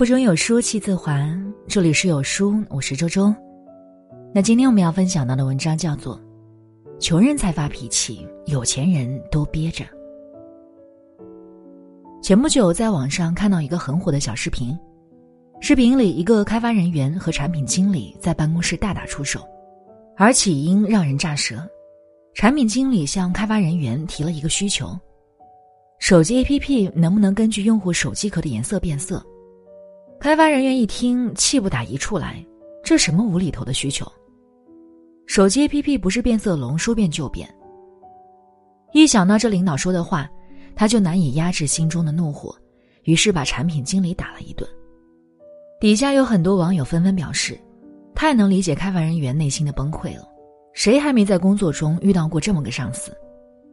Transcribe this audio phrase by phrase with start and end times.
[0.00, 1.30] 腹中有书气自华，
[1.68, 3.34] 这里是有书，我是周周。
[4.34, 6.18] 那今天我们要分享到的文章叫做
[6.98, 9.84] 《穷人才发脾气，有钱人都憋着》。
[12.22, 14.74] 前不久在网上看到一个很火的小视频，
[15.60, 19.46] 视频里一个开发人员和产品经理在办公室大打出手，
[20.16, 21.56] 而起因让人咋舌。
[22.32, 24.98] 产品经理向开发人员提了一个需求：
[25.98, 29.22] 手机 APP 能不能根据用户手机壳的颜色变色？
[30.20, 32.44] 开发人员一听，气不打一处来，
[32.84, 34.06] 这什么无厘头的需求？
[35.26, 37.48] 手机 APP 不是变色龙，说变就变。
[38.92, 40.28] 一想到这领导说的话，
[40.76, 42.54] 他就难以压制心中的怒火，
[43.04, 44.68] 于是把产品经理打了一顿。
[45.80, 47.58] 底下有很多网友纷纷表示，
[48.14, 50.28] 太能理解开发人员内心的崩溃了。
[50.74, 53.10] 谁还没在工作中遇到过这么个上司？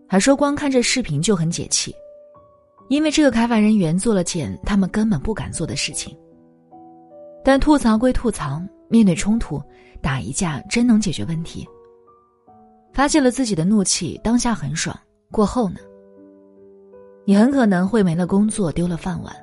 [0.08, 1.94] 还说光看这视频就很解气，
[2.88, 6.18] 因为这个开发人员做了件他们根本不敢做的事情。
[7.48, 9.64] 但吐槽归吐槽，面对冲突，
[10.02, 11.66] 打一架真能解决问题？
[12.92, 14.94] 发泄了自己的怒气，当下很爽，
[15.32, 15.80] 过后呢？
[17.26, 19.34] 你很可能会没了工作，丢了饭碗，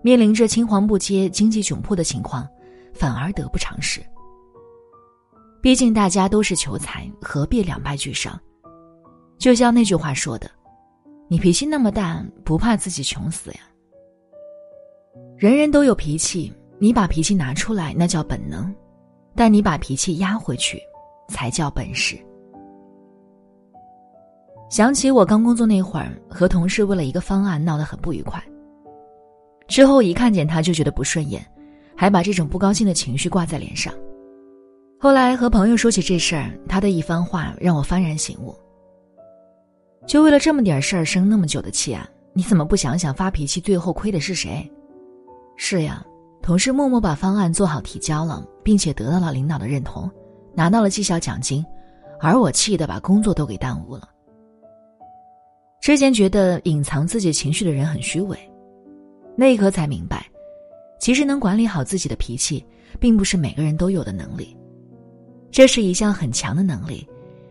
[0.00, 2.48] 面临着青黄不接、经济窘迫的情况，
[2.94, 4.00] 反而得不偿失。
[5.60, 8.40] 毕竟大家都是求财，何必两败俱伤？
[9.36, 10.50] 就像那句话说的
[11.28, 13.58] ：“你脾气那么大，不怕自己穷死呀？”
[15.36, 16.50] 人人都有脾气。
[16.78, 18.70] 你把脾气拿出来，那叫本能；
[19.34, 20.78] 但你把脾气压回去，
[21.28, 22.18] 才叫本事。
[24.68, 28.42] 想起我刚工作那会儿，和同事为了一个方案闹得很不愉快。
[29.68, 31.44] 之后一看见他就觉得不顺眼，
[31.96, 33.92] 还把这种不高兴的情绪挂在脸上。
[34.98, 38.54] 后来和朋友说起这事儿，他的一番话让我幡然醒悟：
[40.06, 42.08] 就为了这么点事儿生那么久的气啊？
[42.32, 44.70] 你怎么不想想发脾气最后亏的是谁？
[45.56, 46.04] 是呀。
[46.42, 50.08] 同事默默把方案做好提交了，并且得到了领导的认同，
[50.54, 51.64] 拿到了绩效奖金，
[52.20, 54.08] 而我气得把工作都给耽误了。
[55.80, 58.38] 之前觉得隐藏自己情绪的人很虚伪，
[59.36, 60.24] 那一刻才明白，
[61.00, 62.64] 其实能管理好自己的脾气，
[63.00, 64.56] 并不是每个人都有的能力，
[65.50, 67.04] 这是一项很强的能力，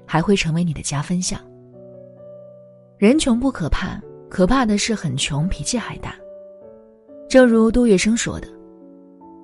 [0.05, 1.39] 还会成为你的加分项。
[2.97, 6.15] 人穷不可怕，可怕的是很穷脾气还大。
[7.27, 8.54] 正如杜月笙说的。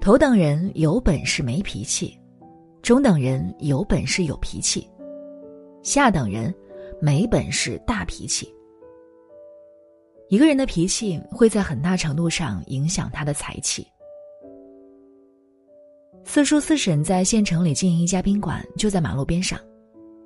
[0.01, 2.19] 头等人有本事没脾气，
[2.81, 4.89] 中等人有本事有脾气，
[5.83, 6.51] 下等人
[6.99, 8.51] 没本事大脾气。
[10.27, 13.85] 一个人的脾气会在很大程度上影响他的财气。
[16.23, 19.59] 四叔四婶在县城里经营一家宾馆，就在马路边上，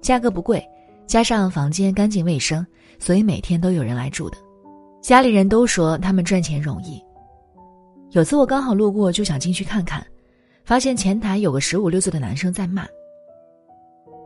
[0.01, 0.65] 价格不贵，
[1.05, 2.65] 加上房间干净卫生，
[2.97, 4.37] 所以每天都有人来住的。
[5.01, 7.03] 家里人都说他们赚钱容易。
[8.15, 10.01] 有次我刚好路过，就想进去看看，
[10.63, 12.87] 发现前台有个十五六岁的男生在骂：“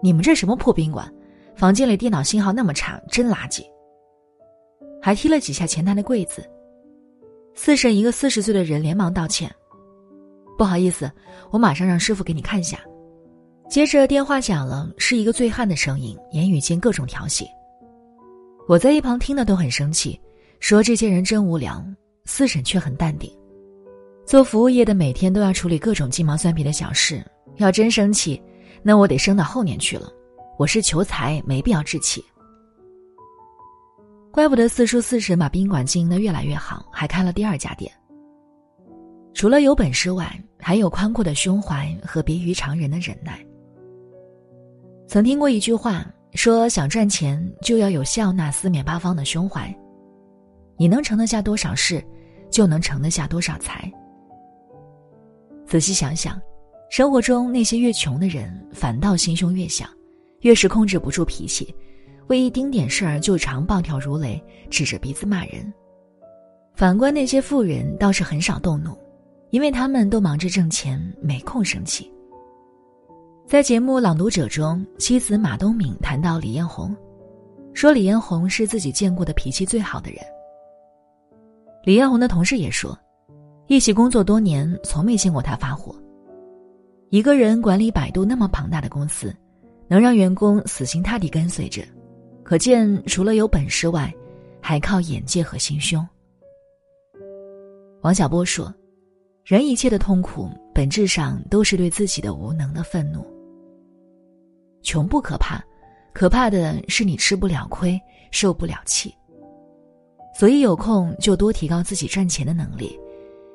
[0.04, 1.12] 你们这什么破宾馆，
[1.56, 3.64] 房间里电脑信号那么差，真垃圾。”
[5.02, 6.48] 还踢了几下前台的柜子。
[7.56, 9.52] 四婶一个四十岁的人连忙道歉
[10.56, 11.12] ：“不好意思，
[11.50, 12.80] 我马上让师傅给你看下。”
[13.68, 17.48] 接着电话响了，是一个醉汉的声音，言语间各种调戏。
[18.68, 20.22] 我在一旁听的都很生气，
[20.60, 21.84] 说这些人真无聊。
[22.26, 23.36] 四婶却很淡定。
[24.30, 27.26] 做服务业的每天都要处理各种鸡毛蒜皮的小事，
[27.56, 28.40] 要真生气，
[28.84, 30.08] 那我得升到后年去了。
[30.60, 32.24] 我是求财，没必要置气。
[34.30, 37.92] 怪不得四叔四婶把宾馆经营的越来越好，还开了第二家店。
[39.34, 43.44] 除了有本事外，还有宽阔的胸怀和别于常人的忍耐。
[45.08, 49.76] 曾听过一句话，说想赚钱就要有笑纳四面八方的胸怀，
[50.78, 52.00] 你能盛得下多少事，
[52.52, 53.92] 就能盛得下多少财。
[55.70, 56.42] 仔细想想，
[56.90, 59.86] 生活中那些越穷的人，反倒心胸越小，
[60.42, 61.72] 越是控制不住脾气，
[62.26, 65.72] 为一丁点事儿就常暴跳如雷，指着鼻子骂人。
[66.74, 68.98] 反观那些富人，倒是很少动怒，
[69.52, 72.12] 因为他们都忙着挣钱，没空生气。
[73.46, 76.98] 在节目《朗读者》中，妻子马东敏谈到李彦宏，
[77.76, 80.20] 说李彦宏是自己见过的脾气最好的人。
[81.84, 82.98] 李彦宏的同事也说。
[83.70, 85.96] 一起工作多年，从没见过他发火。
[87.12, 89.32] 一个人管理百度那么庞大的公司，
[89.88, 91.84] 能让员工死心塌地跟随着，
[92.44, 94.12] 可见除了有本事外，
[94.60, 96.06] 还靠眼界和心胸。
[98.02, 98.74] 王小波说
[99.46, 103.24] ：“人一切的痛苦，本质上都是对自己的无能的愤怒。
[104.82, 105.64] 穷不可怕，
[106.12, 108.02] 可怕的是你吃不了亏，
[108.32, 109.14] 受不了气。
[110.36, 113.00] 所以有空就多提高自己赚钱的能力。”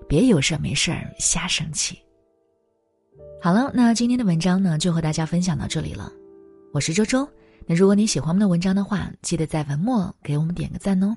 [0.09, 1.99] 别有事儿没事儿瞎生气。
[3.41, 6.11] 好了，那今天的文章呢，就和大家分享到这里了。
[6.73, 7.29] 我是周周，
[7.67, 11.15] 那如果你喜欢我们的文章的话，记得在文末给我们点个赞哦。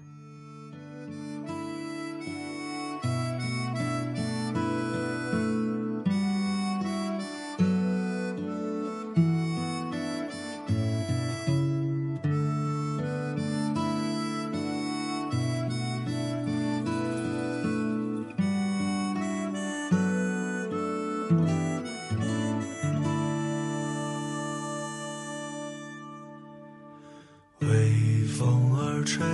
[28.37, 29.25] 风儿吹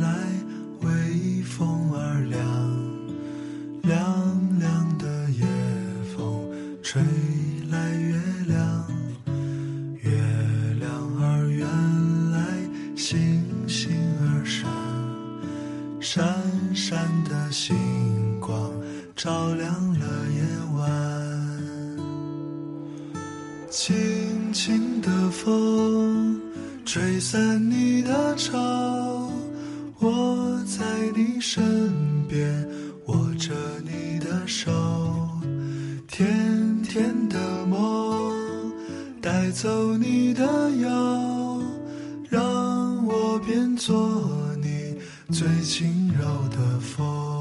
[0.00, 0.08] 来，
[0.82, 2.38] 微风儿凉。
[3.82, 5.44] 凉凉的夜
[6.16, 6.48] 风
[6.80, 7.02] 吹
[7.72, 8.16] 来月
[8.46, 8.86] 亮
[10.00, 10.12] 月
[10.78, 10.88] 亮
[11.20, 11.66] 儿圆。
[12.30, 12.38] 来
[12.94, 13.90] 星星
[14.20, 14.70] 儿闪
[16.00, 16.24] 闪
[16.72, 17.76] 闪的星
[18.38, 18.70] 光
[19.16, 20.42] 照亮了夜
[20.76, 20.78] 晚。
[23.68, 26.25] 轻轻的风。
[26.96, 28.56] 吹散你的愁，
[29.98, 30.82] 我在
[31.14, 31.62] 你身
[32.26, 32.66] 边
[33.04, 33.52] 握着
[33.84, 34.72] 你的手，
[36.08, 38.32] 甜甜的梦
[39.20, 41.62] 带走你的忧，
[42.30, 44.10] 让我变作
[44.62, 44.96] 你。
[45.30, 47.35] 最轻柔的风。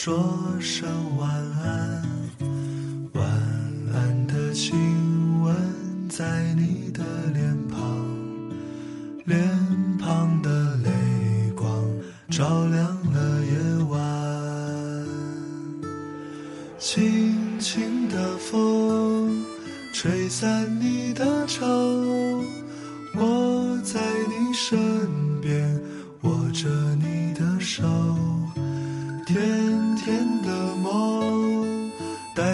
[0.00, 0.16] 说
[0.60, 2.02] 声晚安，
[3.14, 3.26] 晚
[3.92, 5.52] 安的亲吻
[6.08, 7.02] 在你的
[7.34, 8.06] 脸庞，
[9.24, 9.44] 脸
[9.98, 11.84] 庞的泪光
[12.30, 15.04] 照亮了夜晚，
[16.78, 19.44] 轻轻的风。
[19.92, 21.66] 吹散你的愁，
[23.16, 24.78] 我在你身
[25.40, 25.76] 边
[26.22, 27.82] 握着你的手，
[29.26, 29.77] 天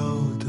[0.00, 0.39] 最